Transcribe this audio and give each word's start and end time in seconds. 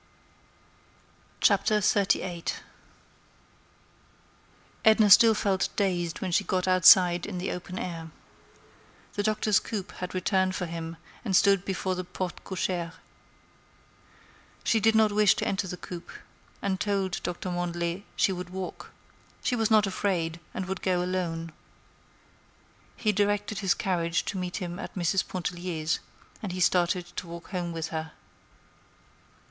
XXXVIII 1.43 2.43
Edna 4.83 5.11
still 5.11 5.35
felt 5.35 5.69
dazed 5.75 6.21
when 6.21 6.31
she 6.31 6.43
got 6.43 6.67
outside 6.67 7.27
in 7.27 7.37
the 7.37 7.51
open 7.51 7.77
air. 7.77 8.09
The 9.13 9.21
Doctor's 9.21 9.59
coupé 9.59 9.91
had 9.97 10.15
returned 10.15 10.55
for 10.55 10.65
him 10.65 10.97
and 11.23 11.35
stood 11.35 11.63
before 11.63 11.93
the 11.93 12.03
porte 12.03 12.43
cochère. 12.43 12.93
She 14.63 14.79
did 14.79 14.95
not 14.95 15.11
wish 15.11 15.35
to 15.35 15.47
enter 15.47 15.67
the 15.67 15.77
coupé, 15.77 16.21
and 16.63 16.79
told 16.79 17.21
Doctor 17.21 17.49
Mandelet 17.51 18.01
she 18.15 18.31
would 18.31 18.49
walk; 18.49 18.89
she 19.43 19.55
was 19.55 19.69
not 19.69 19.85
afraid, 19.85 20.39
and 20.51 20.65
would 20.65 20.81
go 20.81 21.03
alone. 21.03 21.51
He 22.95 23.11
directed 23.11 23.59
his 23.59 23.75
carriage 23.75 24.25
to 24.25 24.39
meet 24.39 24.57
him 24.57 24.79
at 24.79 24.95
Mrs. 24.95 25.27
Pontellier's, 25.27 25.99
and 26.41 26.53
he 26.53 26.59
started 26.59 27.05
to 27.17 27.27
walk 27.27 27.49
home 27.51 27.71
with 27.71 27.89
her. 27.89 28.13